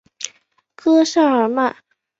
[0.75, 1.75] 戈塞尔曼。